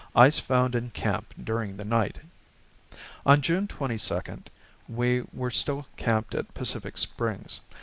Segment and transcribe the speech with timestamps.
[0.15, 2.15] Ice found in camp during the night."
[3.23, 4.41] On June 22
[4.89, 7.61] we were still camped at Pacific Springs.